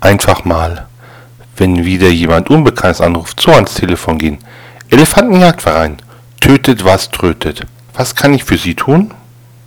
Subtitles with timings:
[0.00, 0.86] Einfach mal,
[1.56, 4.38] wenn wieder jemand Unbekanntes anruft, so ans Telefon gehen.
[4.88, 5.98] Elefantenjagdverein.
[6.40, 7.66] Tötet, was trötet.
[7.92, 9.12] Was kann ich für Sie tun?